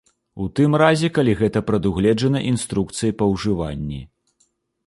[0.43, 4.01] У тым разе, калі гэта прадугледжана інструкцыяй па ўжыванні.